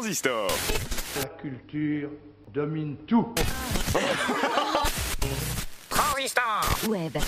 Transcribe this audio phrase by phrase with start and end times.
[0.00, 0.46] Transistor.
[1.16, 2.08] La culture
[2.54, 3.34] domine tout.
[5.90, 6.60] Transistor.
[6.88, 7.18] Web.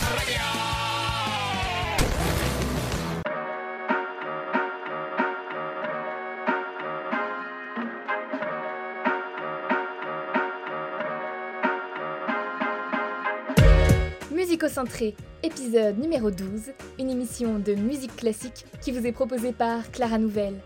[14.33, 20.19] Musicocentré, épisode numéro 12, une émission de musique classique qui vous est proposée par Clara
[20.19, 20.61] Nouvelle.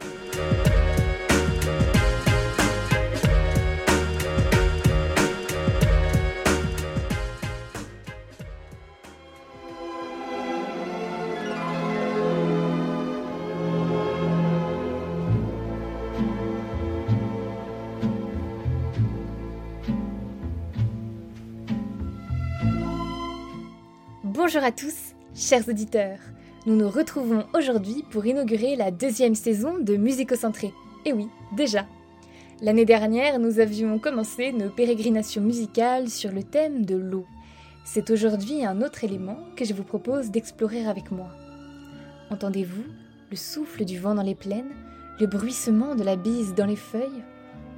[24.55, 26.21] Bonjour à tous, chers auditeurs.
[26.65, 30.73] Nous nous retrouvons aujourd'hui pour inaugurer la deuxième saison de Musicocentré.
[31.05, 31.87] Et oui, déjà.
[32.63, 37.27] L'année dernière, nous avions commencé nos pérégrinations musicales sur le thème de l'eau.
[37.85, 41.31] C'est aujourd'hui un autre élément que je vous propose d'explorer avec moi.
[42.31, 42.85] Entendez-vous
[43.33, 44.71] le souffle du vent dans les plaines,
[45.19, 47.25] le bruissement de la bise dans les feuilles?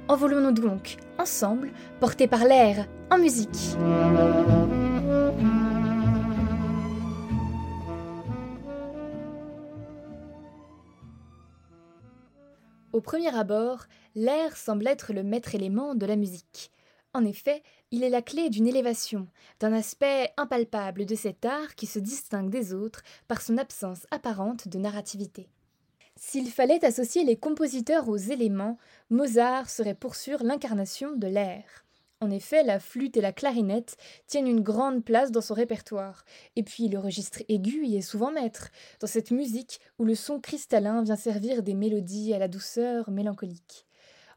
[0.09, 3.75] Envolons-nous donc, ensemble, portés par l'air, en musique.
[12.97, 16.71] Au premier abord, l'air semble être le maître élément de la musique.
[17.13, 19.27] En effet, il est la clé d'une élévation,
[19.59, 24.67] d'un aspect impalpable de cet art qui se distingue des autres par son absence apparente
[24.67, 25.47] de narrativité.
[26.15, 28.79] S'il fallait associer les compositeurs aux éléments,
[29.11, 31.85] Mozart serait pour sûr l'incarnation de l'air.
[32.19, 36.63] En effet, la flûte et la clarinette tiennent une grande place dans son répertoire, et
[36.63, 41.03] puis le registre aigu y est souvent maître, dans cette musique où le son cristallin
[41.03, 43.85] vient servir des mélodies à la douceur mélancolique.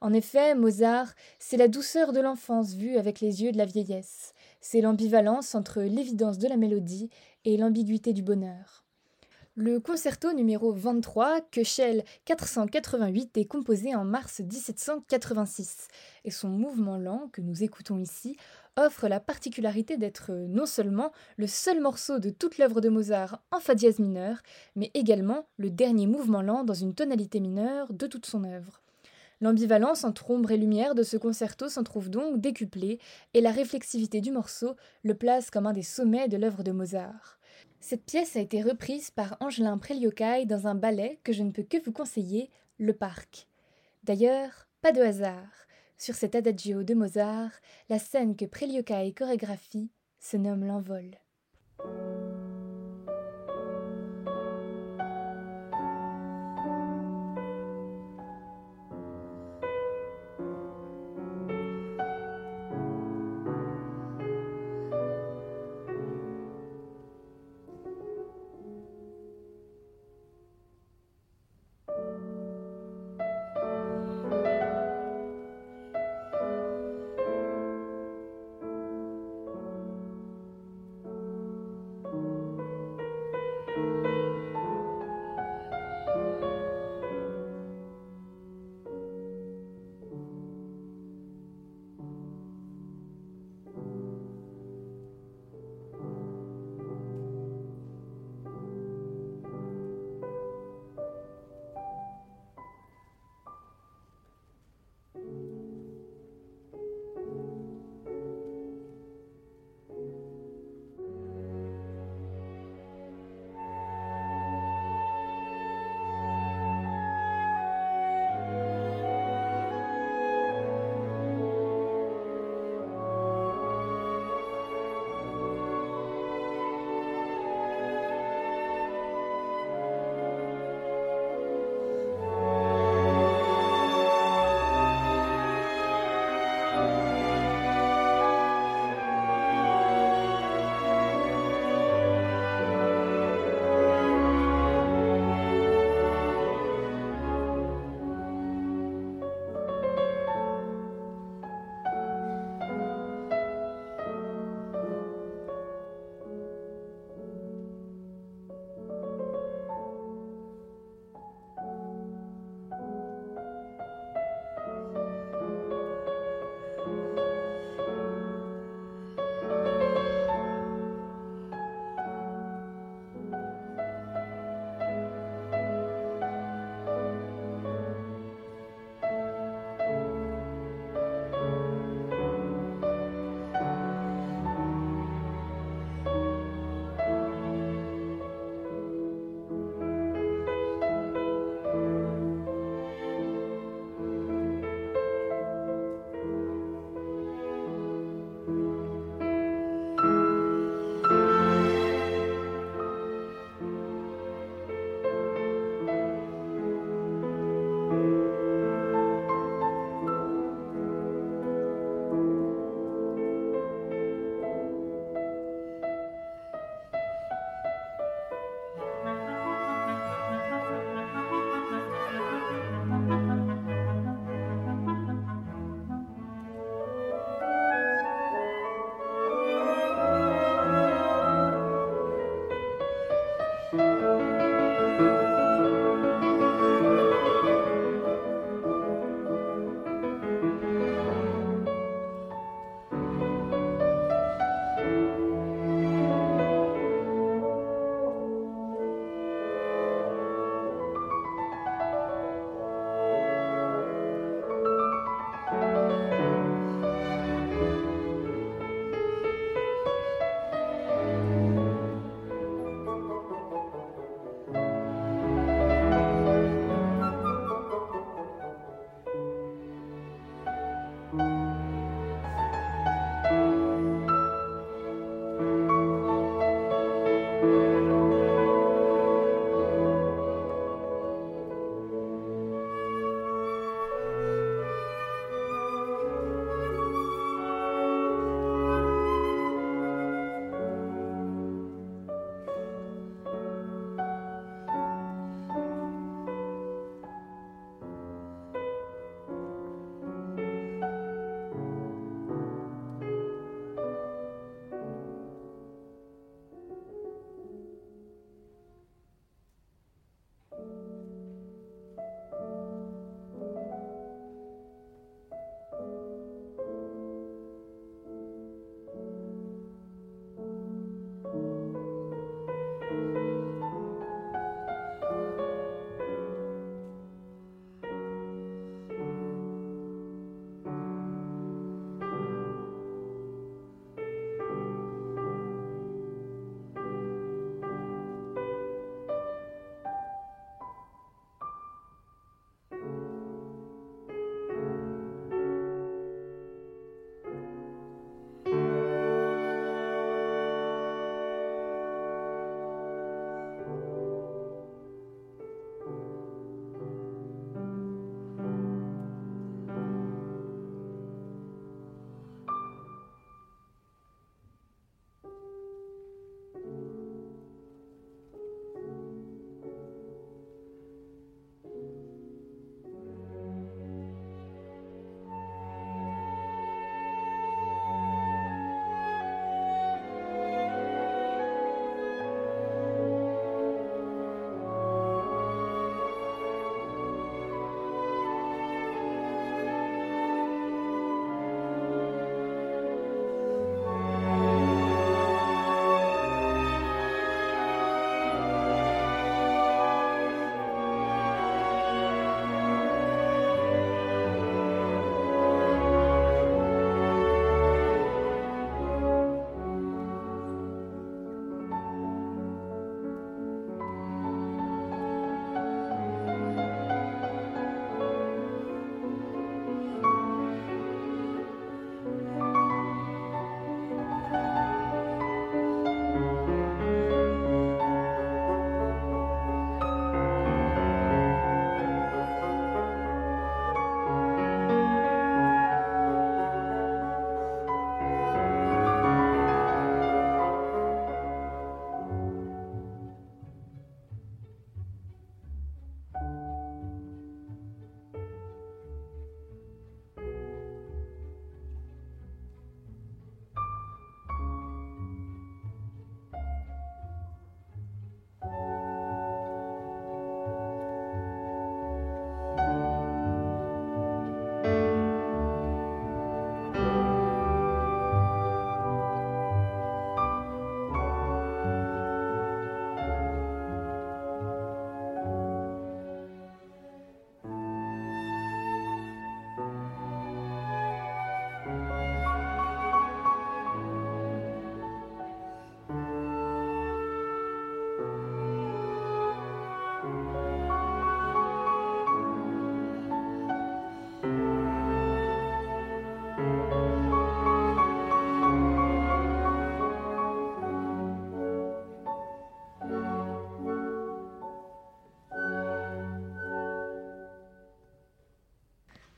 [0.03, 4.35] En effet, Mozart, c'est la douceur de l'enfance vue avec les yeux de la vieillesse,
[4.61, 7.09] c'est l'ambivalence entre l'évidence de la mélodie
[7.47, 8.85] et l'ambiguïté du bonheur.
[9.63, 15.89] Le concerto numéro 23, Köchel 488, est composé en mars 1786,
[16.25, 18.39] et son mouvement lent, que nous écoutons ici,
[18.79, 23.61] offre la particularité d'être non seulement le seul morceau de toute l'œuvre de Mozart en
[23.61, 24.39] fa dièse mineur,
[24.77, 28.81] mais également le dernier mouvement lent dans une tonalité mineure de toute son œuvre.
[29.43, 32.99] L'ambivalence entre ombre et lumière de ce concerto s'en trouve donc décuplée,
[33.35, 37.37] et la réflexivité du morceau le place comme un des sommets de l'œuvre de Mozart.
[37.81, 41.63] Cette pièce a été reprise par Angelin Préliocaille dans un ballet que je ne peux
[41.63, 43.49] que vous conseiller, Le Parc.
[44.05, 45.67] D'ailleurs, pas de hasard.
[45.97, 47.53] Sur cet adagio de Mozart,
[47.89, 51.17] la scène que Préliocaille chorégraphie se nomme l'envol.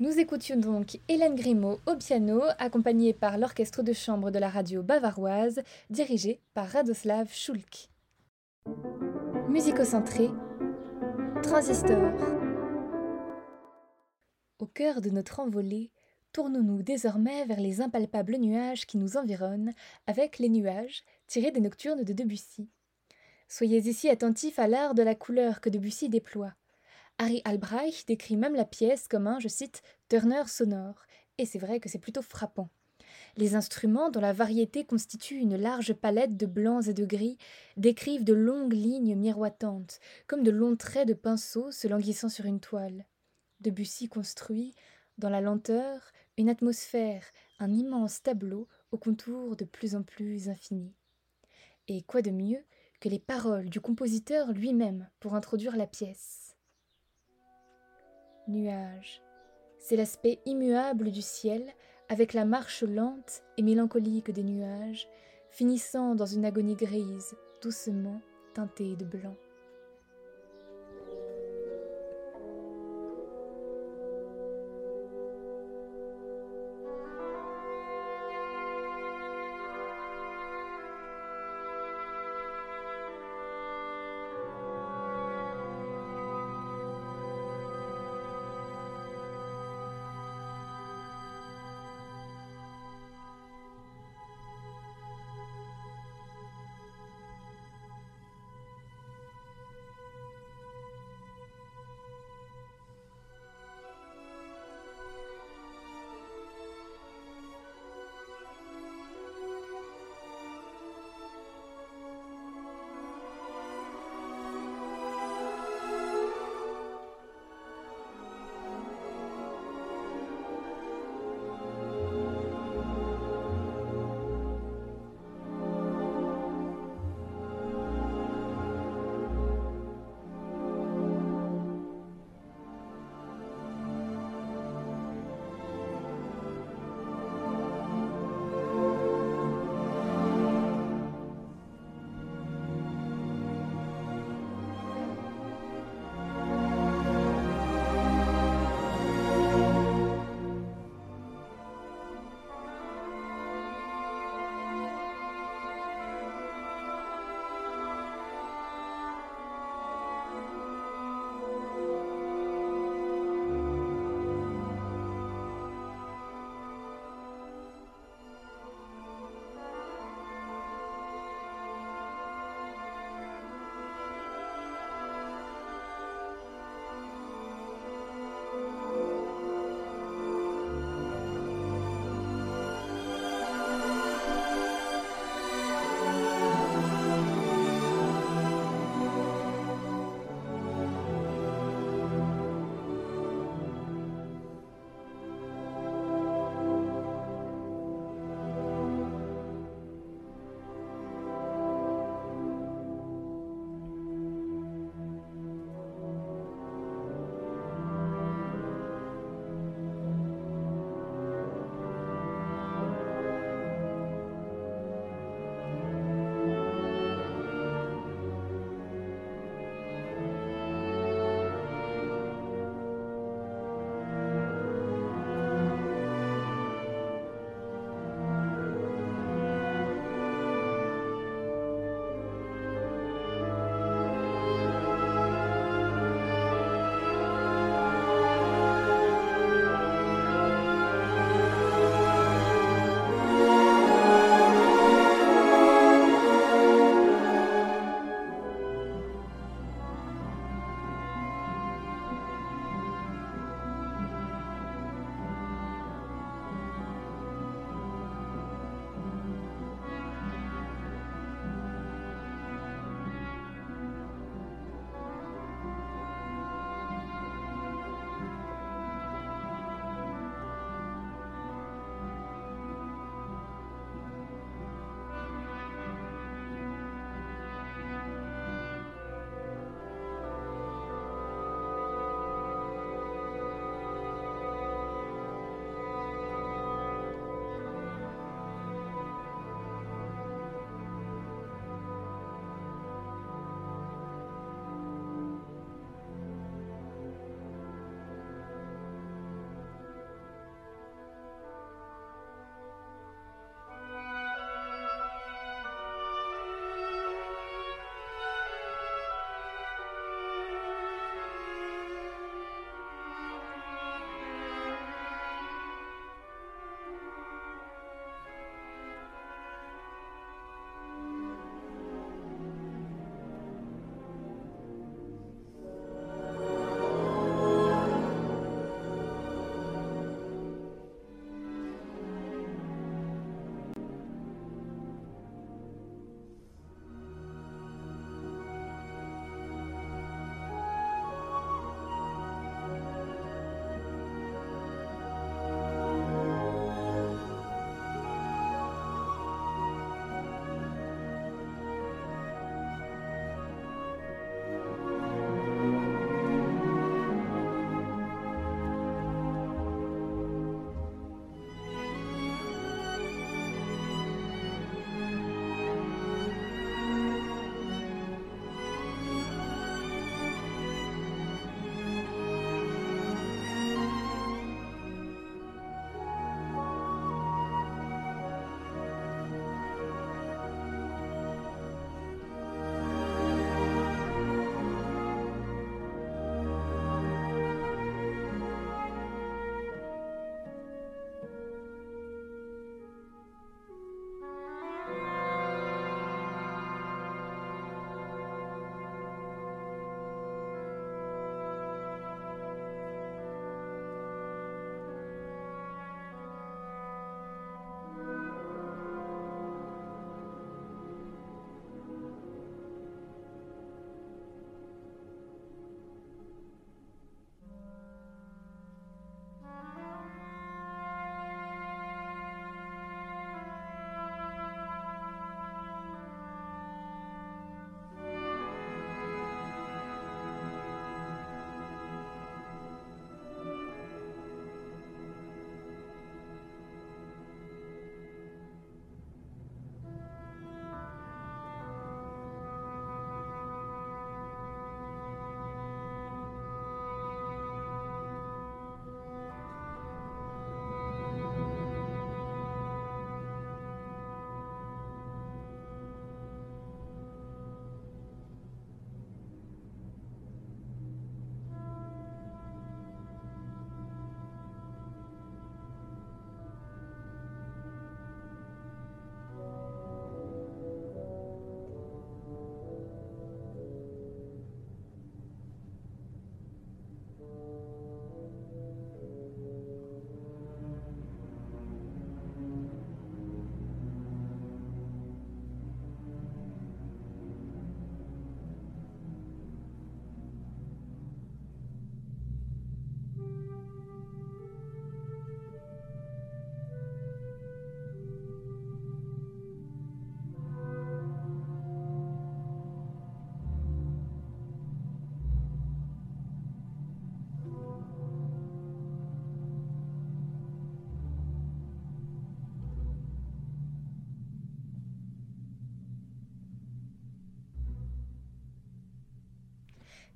[0.03, 4.83] Nous écoutions donc Hélène Grimaud au piano, accompagnée par l'orchestre de chambre de la radio
[4.83, 7.89] bavaroise, dirigé par Radoslav Schulk.
[9.49, 10.29] Musicocentré,
[11.45, 12.11] Transistor.
[14.59, 15.93] Au cœur de notre envolée,
[16.33, 19.73] tournons-nous désormais vers les impalpables nuages qui nous environnent,
[20.09, 22.69] avec les nuages tirés des nocturnes de Debussy.
[23.47, 26.55] Soyez ici attentifs à l'art de la couleur que Debussy déploie.
[27.19, 31.05] Harry Albrecht décrit même la pièce comme un, je cite, Turner sonore,
[31.39, 32.69] et c'est vrai que c'est plutôt frappant.
[33.37, 37.39] Les instruments, dont la variété constitue une large palette de blancs et de gris,
[37.77, 42.61] décrivent de longues lignes miroitantes, comme de longs traits de pinceau se languissant sur une
[42.61, 43.07] toile.
[43.61, 44.75] Debussy construit,
[45.19, 46.01] dans la lenteur,
[46.37, 47.25] une atmosphère,
[47.59, 50.95] un immense tableau aux contours de plus en plus infinis.
[51.89, 52.65] Et quoi de mieux
[53.01, 56.42] que les paroles du compositeur lui-même pour introduire la pièce?
[58.49, 59.23] Nuages.
[59.79, 61.65] C'est l'aspect immuable du ciel
[62.09, 65.09] avec la marche lente et mélancolique des nuages,
[65.51, 68.21] finissant dans une agonie grise, doucement
[68.55, 69.37] teintée de blanc.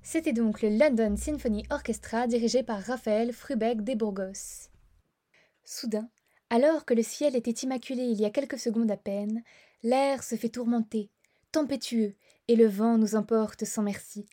[0.09, 4.69] C'était donc le London Symphony Orchestra dirigé par Raphaël Frubeck des Burgos.
[5.65, 6.09] Soudain,
[6.49, 9.43] alors que le ciel était immaculé il y a quelques secondes à peine,
[9.83, 11.09] l'air se fait tourmenter,
[11.51, 12.15] tempétueux,
[12.47, 14.25] et le vent nous emporte sans merci.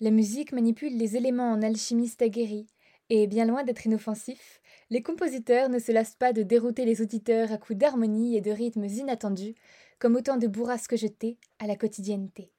[0.00, 2.66] La musique manipule les éléments en alchimiste aguerri,
[3.10, 7.52] et bien loin d'être inoffensif, les compositeurs ne se lassent pas de dérouter les auditeurs
[7.52, 9.54] à coups d'harmonie et de rythmes inattendus,
[9.98, 12.50] comme autant de bourrasques jetées à la quotidienneté.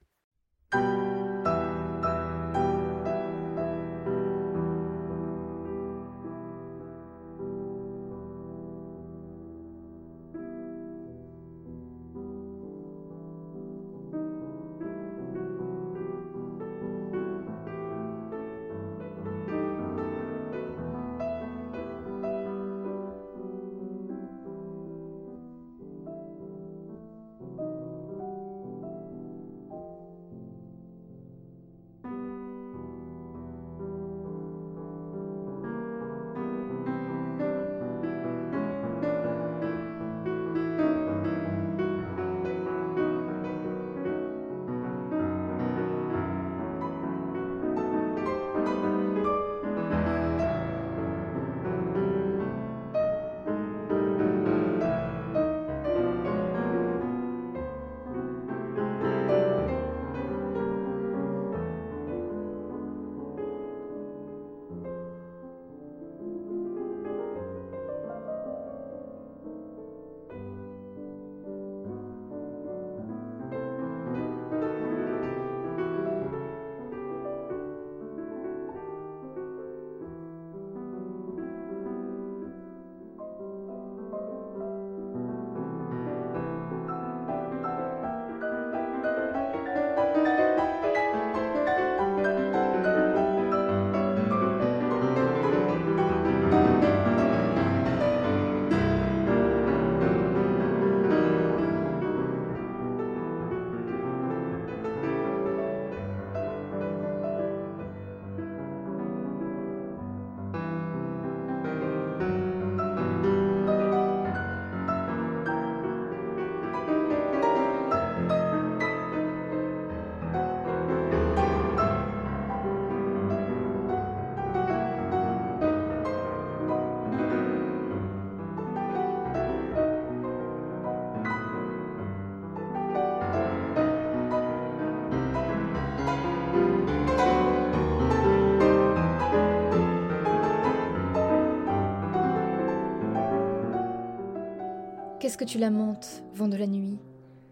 [145.36, 146.96] Qu'est-ce que tu lamentes, vent de la nuit?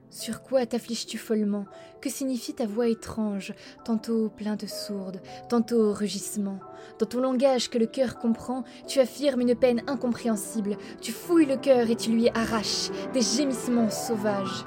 [0.08, 1.66] Sur quoi t'affliges-tu follement?
[2.00, 3.52] Que signifie ta voix étrange,
[3.84, 5.20] tantôt plainte sourde,
[5.50, 6.60] tantôt rugissement?
[6.98, 11.58] Dans ton langage que le cœur comprend, tu affirmes une peine incompréhensible, tu fouilles le
[11.58, 14.64] cœur et tu lui arraches des gémissements sauvages.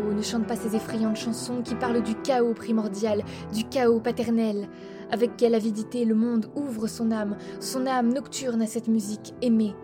[0.00, 3.22] Oh, ne chante pas ces effrayantes chansons qui parlent du chaos primordial,
[3.54, 4.68] du chaos paternel.
[5.12, 9.76] Avec quelle avidité le monde ouvre son âme, son âme nocturne à cette musique aimée.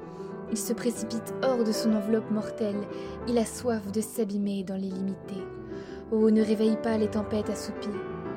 [0.50, 2.86] Il se précipite hors de son enveloppe mortelle,
[3.28, 5.36] il a soif de s'abîmer dans l'illimité.
[6.12, 7.88] Oh, ne réveille pas les tempêtes assoupies,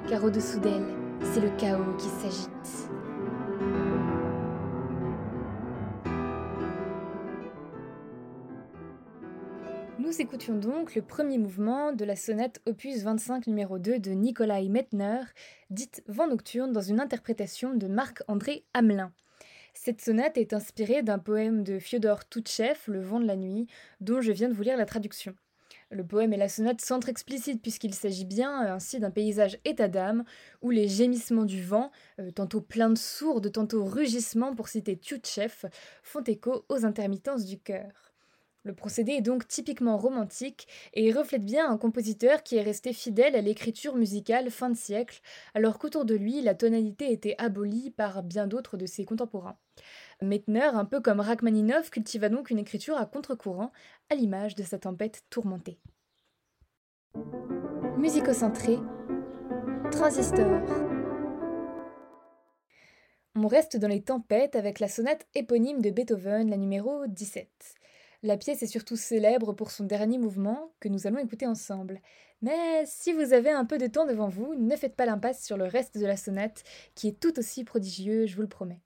[0.08, 2.90] car au-dessous d'elles, c'est le chaos qui s'agite.
[10.00, 14.68] Nous écoutions donc le premier mouvement de la sonate opus 25 numéro 2 de Nikolai
[14.68, 15.22] Mettner,
[15.70, 19.12] dite Vent nocturne dans une interprétation de Marc-André Hamelin.
[19.82, 23.66] Cette sonate est inspirée d'un poème de Fyodor Toutchev, Le vent de la nuit,
[24.02, 25.34] dont je viens de vous lire la traduction.
[25.90, 29.88] Le poème et la sonate centre explicite puisqu'il s'agit bien euh, ainsi d'un paysage état
[29.88, 30.26] d'âme
[30.62, 35.70] où les gémissements du vent, euh, tantôt pleins de sourdes, tantôt rugissements pour citer Toutchev,
[36.04, 38.09] font écho aux intermittences du cœur.
[38.64, 43.36] Le procédé est donc typiquement romantique et reflète bien un compositeur qui est resté fidèle
[43.36, 45.22] à l'écriture musicale fin de siècle,
[45.54, 49.58] alors qu'autour de lui la tonalité était abolie par bien d'autres de ses contemporains.
[50.22, 53.72] Mettner, un peu comme Rachmaninov, cultiva donc une écriture à contre-courant,
[54.10, 55.80] à l'image de sa tempête tourmentée.
[57.98, 58.78] Musicocentré,
[59.90, 60.62] transistor.
[63.36, 67.48] On reste dans les tempêtes avec la sonate éponyme de Beethoven, la numéro 17.
[68.22, 72.02] La pièce est surtout célèbre pour son dernier mouvement, que nous allons écouter ensemble.
[72.42, 75.56] Mais si vous avez un peu de temps devant vous, ne faites pas l'impasse sur
[75.56, 76.64] le reste de la sonate,
[76.96, 78.82] qui est tout aussi prodigieux, je vous le promets.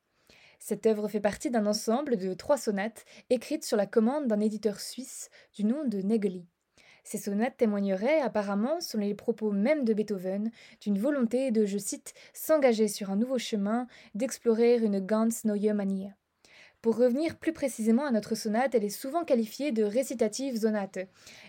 [0.59, 4.79] Cette œuvre fait partie d'un ensemble de trois sonates écrites sur la commande d'un éditeur
[4.79, 6.45] suisse du nom de Negeli.
[7.03, 12.13] Ces sonates témoigneraient apparemment, selon les propos même de Beethoven, d'une volonté de, je cite,
[12.33, 16.11] s'engager sur un nouveau chemin, d'explorer une ganz neue Manier.
[16.83, 20.97] Pour revenir plus précisément à notre sonate, elle est souvent qualifiée de récitative sonate.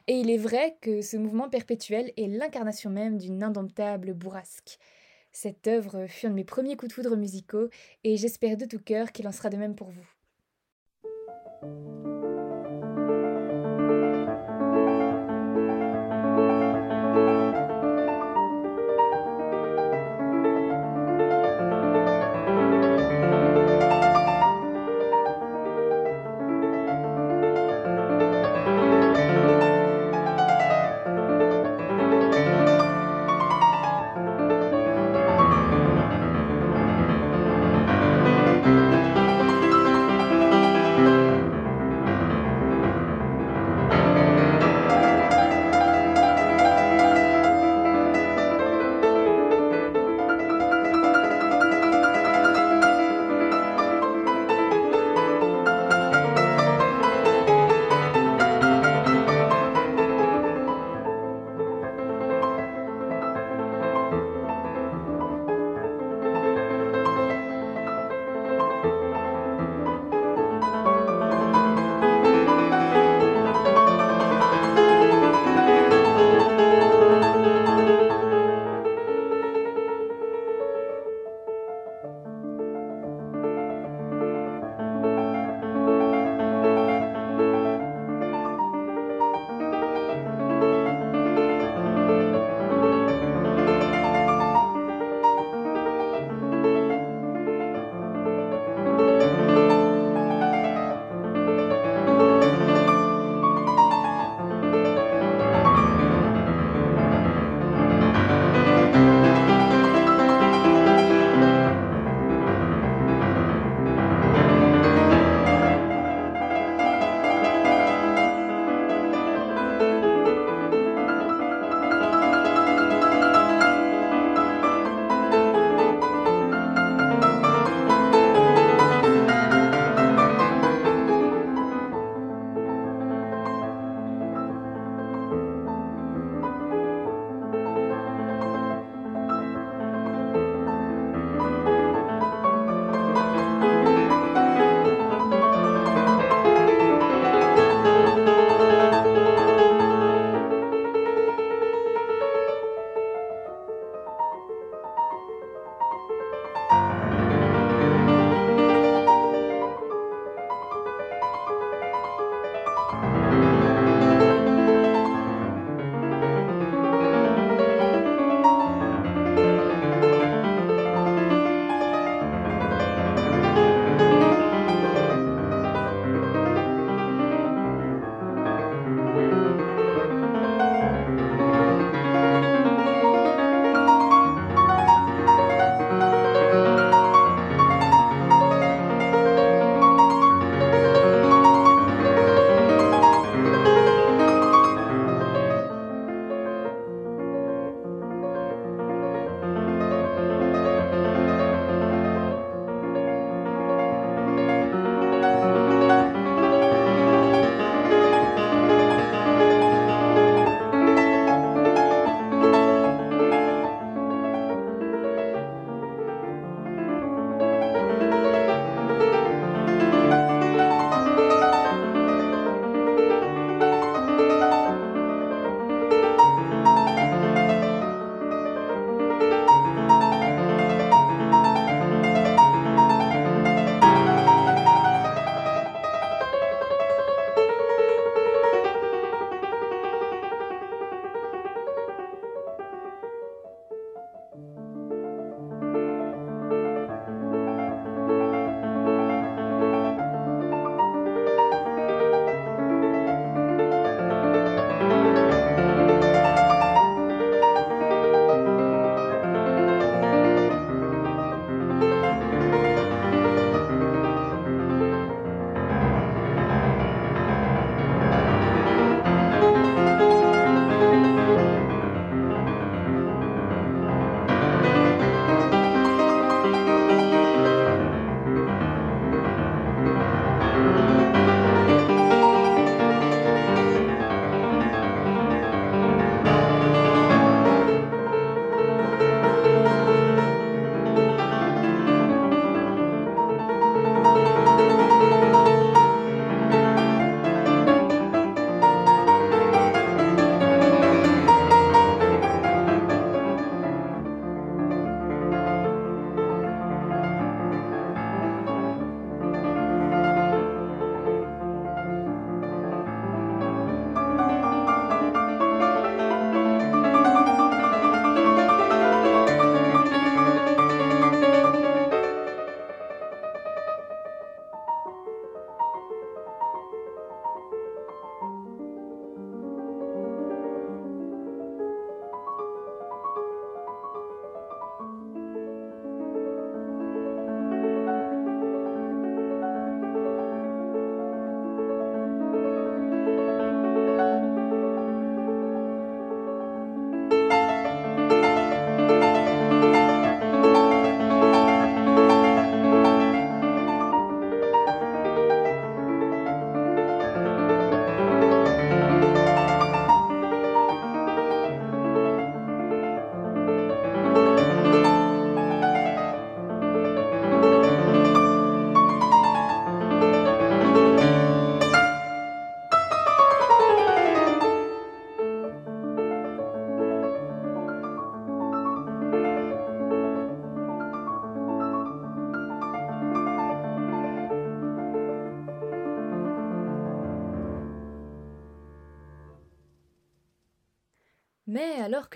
[0.07, 4.79] Et il est vrai que ce mouvement perpétuel est l'incarnation même d'une indomptable bourrasque.
[5.33, 7.69] Cette œuvre fut un de mes premiers coups de foudre musicaux
[8.05, 12.04] et j'espère de tout cœur qu'il en sera de même pour vous.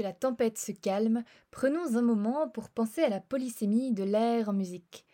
[0.03, 4.53] La tempête se calme, prenons un moment pour penser à la polysémie de l'air en
[4.53, 5.05] musique.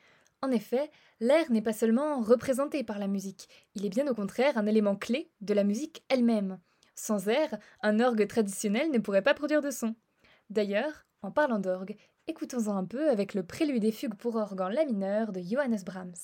[0.43, 4.59] En effet, l'air n'est pas seulement représenté par la musique, il est bien au contraire
[4.59, 6.59] un élément clé de la musique elle-même.
[6.95, 9.95] Sans air, un orgue traditionnel ne pourrait pas produire de son.
[10.51, 14.69] D'ailleurs, en parlant d'orgue, écoutons-en un peu avec le prélude et fugue pour orgue en
[14.69, 16.15] la mineur de Johannes Brahms.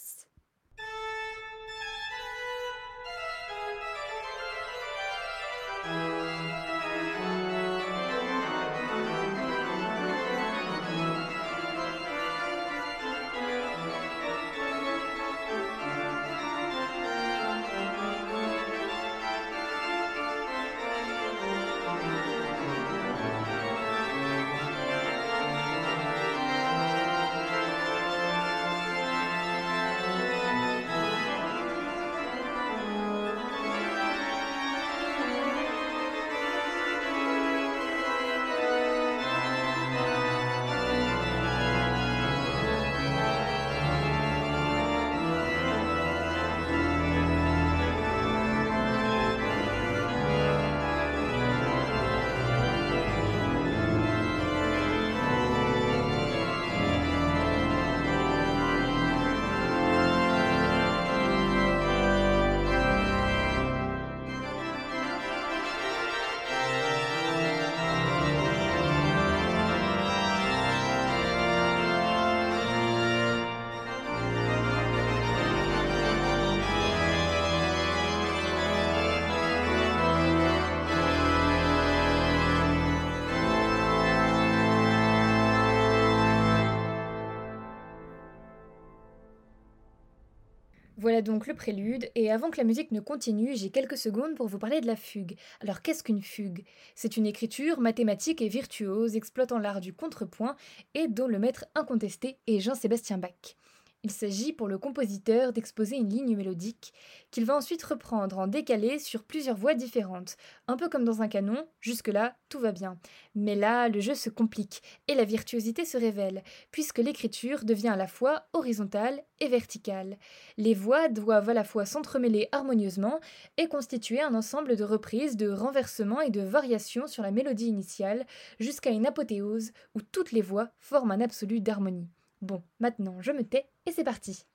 [91.23, 94.59] Donc le prélude, et avant que la musique ne continue, j'ai quelques secondes pour vous
[94.59, 95.37] parler de la fugue.
[95.61, 96.65] Alors qu'est-ce qu'une fugue?
[96.95, 100.57] C'est une écriture mathématique et virtuose exploitant l'art du contrepoint
[100.95, 103.57] et dont le maître incontesté est Jean-Sébastien Bach.
[104.03, 106.95] Il s'agit pour le compositeur d'exposer une ligne mélodique
[107.31, 110.39] qu'il va ensuite reprendre en décalé sur plusieurs voix différentes.
[110.69, 112.99] Un peu comme dans un canon, jusque-là, tout va bien.
[113.35, 117.97] Mais là, le jeu se complique et la virtuosité se révèle, puisque l'écriture devient à
[117.97, 120.17] la fois horizontale et verticale.
[120.57, 123.21] Les voix doivent à la fois s'entremêler harmonieusement
[123.59, 128.25] et constituer un ensemble de reprises, de renversements et de variations sur la mélodie initiale,
[128.59, 132.09] jusqu'à une apothéose où toutes les voix forment un absolu d'harmonie.
[132.41, 134.47] Bon, maintenant je me tais et c'est parti.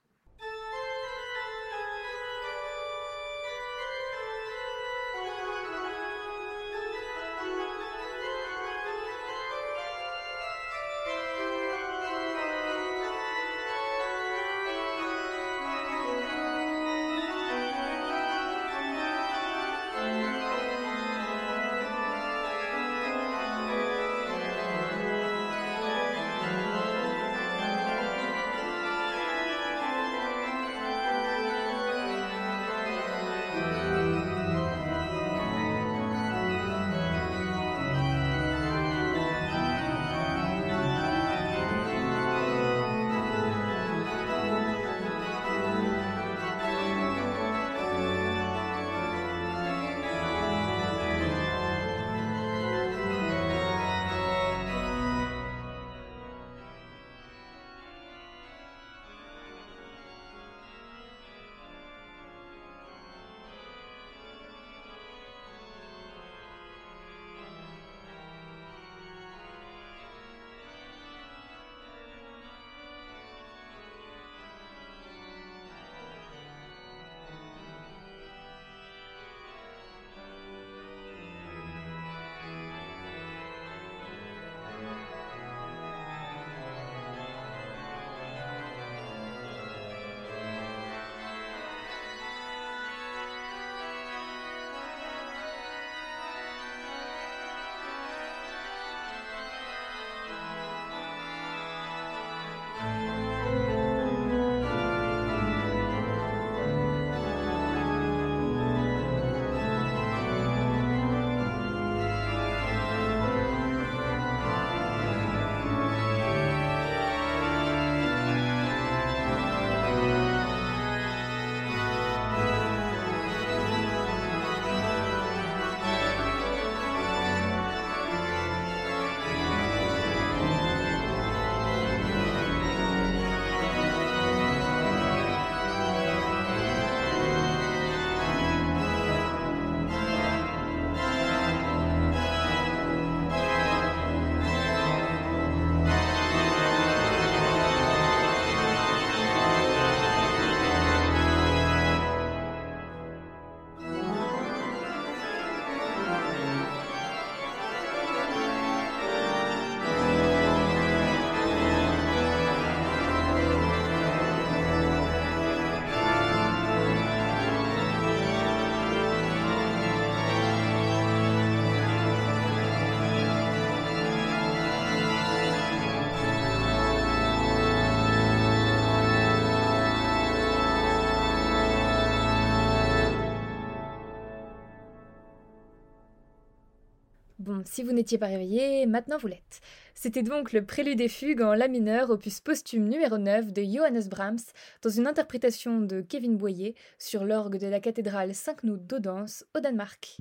[187.56, 189.62] Bon, si vous n'étiez pas réveillé, maintenant vous l'êtes.
[189.94, 194.10] C'était donc le prélude des fugues en la mineur, opus posthume numéro 9 de Johannes
[194.10, 194.52] Brahms,
[194.82, 200.18] dans une interprétation de Kevin Boyer sur l'orgue de la cathédrale Saint-Knut d'Odense, au Danemark.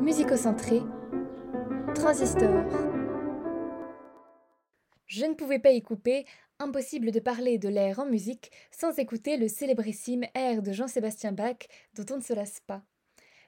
[0.00, 0.80] Musicocentré,
[1.94, 2.64] transistor.
[5.06, 6.24] Je ne pouvais pas y couper,
[6.58, 11.68] impossible de parler de l'air en musique sans écouter le célébrissime air de Jean-Sébastien Bach
[11.94, 12.82] dont on ne se lasse pas.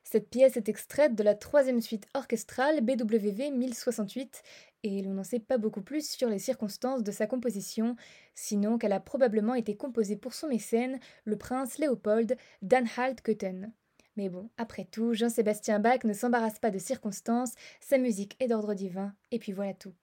[0.04, 4.42] Cette pièce est extraite de la troisième suite orchestrale BWV 1068
[4.82, 7.96] et l'on n'en sait pas beaucoup plus sur les circonstances de sa composition,
[8.34, 13.72] sinon qu'elle a probablement été composée pour son mécène, le prince Léopold d'Anhalt-Köthen.
[14.16, 18.74] Mais bon, après tout, Jean-Sébastien Bach ne s'embarrasse pas de circonstances, sa musique est d'ordre
[18.74, 19.94] divin, et puis voilà tout.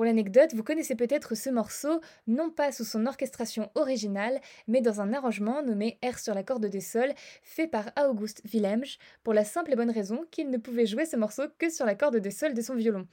[0.00, 5.02] Pour l'anecdote, vous connaissez peut-être ce morceau, non pas sous son orchestration originale, mais dans
[5.02, 9.44] un arrangement nommé Air sur la corde de sol, fait par August Willemsch, pour la
[9.44, 12.30] simple et bonne raison qu'il ne pouvait jouer ce morceau que sur la corde de
[12.30, 13.06] sol de son violon.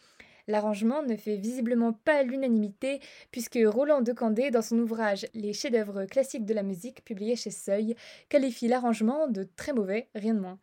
[0.48, 6.06] L'arrangement ne fait visiblement pas l'unanimité, puisque Roland de Candé, dans son ouvrage Les chefs-d'œuvre
[6.06, 7.98] classiques de la musique, publié chez Seuil,
[8.30, 10.58] qualifie l'arrangement de très mauvais, rien de moins.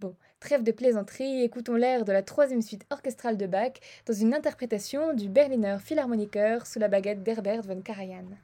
[0.00, 3.72] Bon, trêve de plaisanterie, écoutons l'air de la troisième suite orchestrale de Bach
[4.06, 8.36] dans une interprétation du Berliner Philharmoniker sous la baguette d'Herbert von Karajan.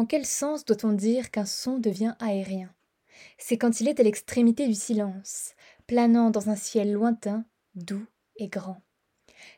[0.00, 2.72] En quel sens doit-on dire qu'un son devient aérien?
[3.36, 5.52] C'est quand il est à l'extrémité du silence,
[5.86, 7.44] planant dans un ciel lointain,
[7.74, 8.80] doux et grand.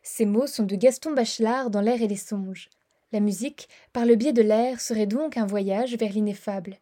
[0.02, 2.70] Ces mots sont de Gaston Bachelard dans L'air et les songes.
[3.12, 6.80] La musique, par le biais de l'air, serait donc un voyage vers l'ineffable.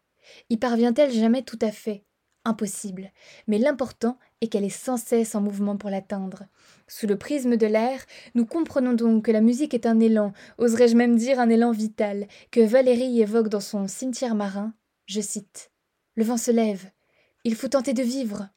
[0.49, 2.03] Y parvient-elle jamais tout à fait?
[2.45, 3.11] Impossible.
[3.45, 6.43] Mais l'important est qu'elle est sans cesse en mouvement pour l'atteindre.
[6.87, 8.03] Sous le prisme de l'air,
[8.35, 12.27] nous comprenons donc que la musique est un élan, oserais-je même dire un élan vital,
[12.49, 14.73] que Valérie évoque dans son cimetière marin.
[15.05, 15.71] Je cite
[16.15, 16.89] Le vent se lève.
[17.43, 18.49] Il faut tenter de vivre.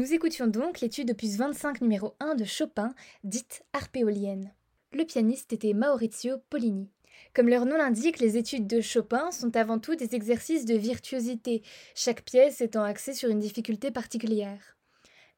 [0.00, 4.50] Nous écoutions donc l'étude opus 25 numéro 1 de Chopin, dite arpéolienne.
[4.94, 6.88] Le pianiste était Maurizio Pollini.
[7.34, 11.62] Comme leur nom l'indique, les études de Chopin sont avant tout des exercices de virtuosité,
[11.94, 14.78] chaque pièce étant axée sur une difficulté particulière.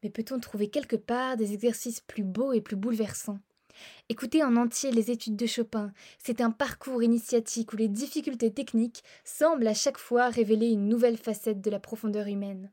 [0.04, 3.40] Mais peut-on trouver quelque part des exercices plus beaux et plus bouleversants?
[4.10, 9.02] Écoutez en entier les études de Chopin, c'est un parcours initiatique où les difficultés techniques
[9.24, 12.70] semblent à chaque fois révéler une nouvelle facette de la profondeur humaine.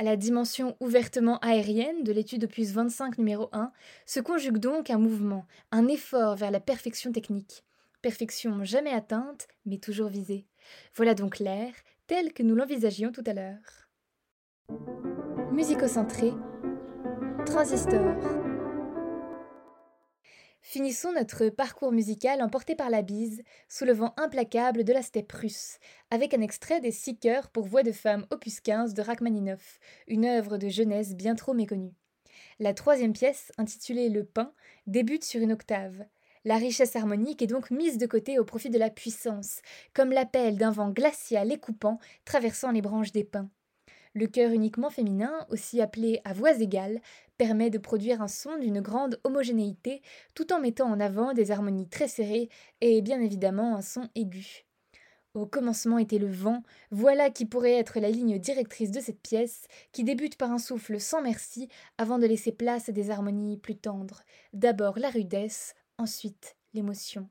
[0.00, 3.70] À la dimension ouvertement aérienne de l'étude opus 25 numéro 1
[4.06, 7.64] se conjugue donc un mouvement, un effort vers la perfection technique.
[8.00, 10.46] Perfection jamais atteinte, mais toujours visée.
[10.94, 11.74] Voilà donc l'air
[12.06, 13.90] tel que nous l'envisagions tout à l'heure.
[15.52, 16.32] Musicocentré,
[17.44, 18.16] transistor.
[20.62, 25.32] Finissons notre parcours musical emporté par la bise, sous le vent implacable de la steppe
[25.32, 25.78] russe,
[26.10, 30.26] avec un extrait des Six chœurs pour voix de femme opus 15 de Rachmaninoff, une
[30.26, 31.94] œuvre de jeunesse bien trop méconnue.
[32.58, 34.52] La troisième pièce, intitulée Le pain,
[34.86, 36.04] débute sur une octave.
[36.44, 39.62] La richesse harmonique est donc mise de côté au profit de la puissance,
[39.94, 43.50] comme l'appel d'un vent glacial et coupant traversant les branches des pins.
[44.12, 47.00] Le chœur uniquement féminin, aussi appelé à voix égales,
[47.38, 50.02] permet de produire un son d'une grande homogénéité
[50.34, 52.48] tout en mettant en avant des harmonies très serrées
[52.80, 54.66] et bien évidemment un son aigu.
[55.34, 59.68] Au commencement était le vent, voilà qui pourrait être la ligne directrice de cette pièce,
[59.92, 63.76] qui débute par un souffle sans merci avant de laisser place à des harmonies plus
[63.76, 64.22] tendres.
[64.52, 67.28] D'abord la rudesse, ensuite l'émotion.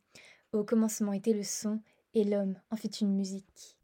[0.53, 1.81] Au commencement était le son,
[2.13, 3.77] et l'homme en fit une musique.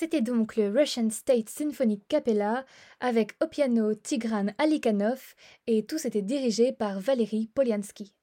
[0.00, 2.64] C'était donc le Russian State Symphonic Capella
[3.00, 5.34] avec au piano Tigran Alikhanov
[5.66, 8.14] et tout était dirigé par Valery Polyansky.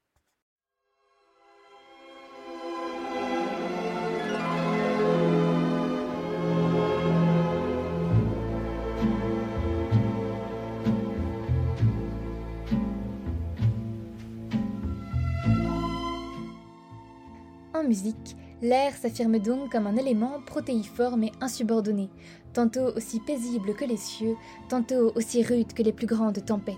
[17.73, 22.09] En musique, l'air s'affirme donc comme un élément protéiforme et insubordonné,
[22.53, 24.35] tantôt aussi paisible que les cieux,
[24.69, 26.75] tantôt aussi rude que les plus grandes tempêtes.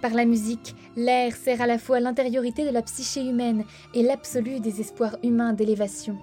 [0.00, 3.64] Par la musique, l'air sert à la fois l'intériorité de la psyché humaine
[3.94, 6.16] et l'absolu des espoirs humains d'élévation.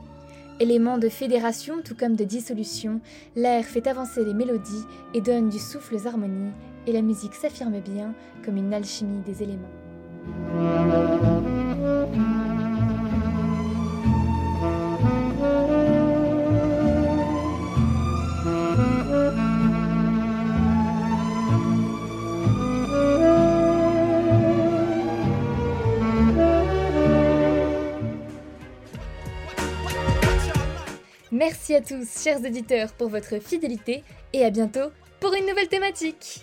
[0.59, 2.99] Élément de fédération tout comme de dissolution,
[3.37, 6.51] l'air fait avancer les mélodies et donne du souffle aux harmonies,
[6.85, 8.13] et la musique s'affirme bien
[8.43, 9.69] comme une alchimie des éléments.
[31.39, 36.41] Merci à tous, chers auditeurs, pour votre fidélité et à bientôt pour une nouvelle thématique.